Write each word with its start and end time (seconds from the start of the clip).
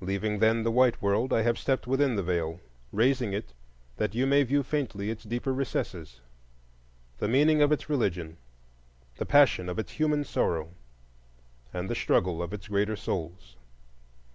Leaving, 0.00 0.38
then, 0.38 0.62
the 0.62 0.70
white 0.70 1.02
world, 1.02 1.34
I 1.34 1.42
have 1.42 1.58
stepped 1.58 1.86
within 1.86 2.16
the 2.16 2.22
Veil, 2.22 2.60
raising 2.92 3.34
it 3.34 3.52
that 3.98 4.14
you 4.14 4.26
may 4.26 4.42
view 4.42 4.62
faintly 4.62 5.10
its 5.10 5.22
deeper 5.22 5.52
recesses,—the 5.52 7.28
meaning 7.28 7.60
of 7.60 7.70
its 7.70 7.90
religion, 7.90 8.38
the 9.18 9.26
passion 9.26 9.68
of 9.68 9.78
its 9.78 9.92
human 9.92 10.24
sorrow, 10.24 10.70
and 11.74 11.90
the 11.90 11.94
struggle 11.94 12.42
of 12.42 12.54
its 12.54 12.68
greater 12.68 12.96
souls. 12.96 13.56